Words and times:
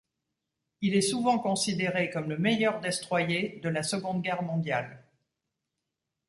Il 0.81 0.95
est 0.95 1.01
souvent 1.03 1.37
considéré 1.37 2.09
comme 2.09 2.27
le 2.27 2.39
meilleur 2.39 2.81
destroyer 2.81 3.59
de 3.61 3.69
la 3.69 3.83
Seconde 3.83 4.23
Guerre 4.23 4.41
mondiale. 4.41 5.05